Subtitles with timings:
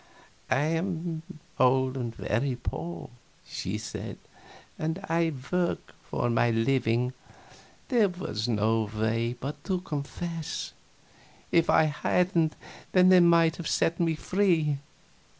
[0.49, 1.21] "I am
[1.59, 3.11] old and very poor,"
[3.45, 4.17] she said,
[4.79, 7.13] "and I work for my living.
[7.89, 10.73] There was no way but to confess.
[11.51, 12.55] If I hadn't
[12.93, 14.79] they might have set me free.